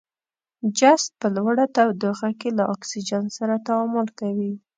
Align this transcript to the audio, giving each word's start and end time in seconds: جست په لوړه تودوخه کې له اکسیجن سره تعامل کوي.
جست 0.77 1.09
په 1.21 1.27
لوړه 1.35 1.65
تودوخه 1.75 2.29
کې 2.39 2.49
له 2.57 2.63
اکسیجن 2.75 3.23
سره 3.37 3.53
تعامل 3.67 4.07
کوي. 4.19 4.53